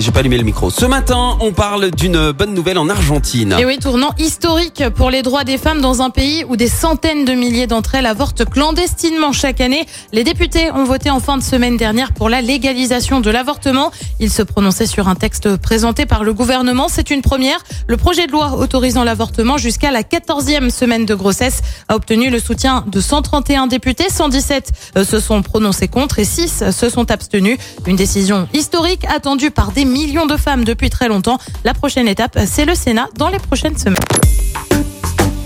[0.00, 0.70] J'ai pas allumé le micro.
[0.70, 3.54] Ce matin, on parle d'une bonne nouvelle en Argentine.
[3.58, 7.26] Et oui, tournant historique pour les droits des femmes dans un pays où des centaines
[7.26, 9.84] de milliers d'entre elles avortent clandestinement chaque année.
[10.14, 13.90] Les députés ont voté en fin de semaine dernière pour la légalisation de l'avortement.
[14.20, 16.88] Ils se prononçaient sur un texte présenté par le gouvernement.
[16.88, 17.58] C'est une première.
[17.86, 22.38] Le projet de loi autorisant l'avortement jusqu'à la 14e semaine de grossesse a obtenu le
[22.38, 24.08] soutien de 131 députés.
[24.08, 27.58] 117 euh, se sont prononcés contre et 6 se sont abstenus.
[27.86, 31.38] Une décision historique attendue par des millions de femmes depuis très longtemps.
[31.64, 33.98] La prochaine étape, c'est le Sénat dans les prochaines semaines.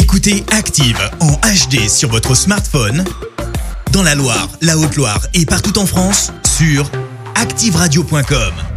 [0.00, 3.04] Écoutez Active en HD sur votre smartphone,
[3.92, 6.90] dans la Loire, la Haute-Loire et partout en France, sur
[7.34, 8.67] activeradio.com.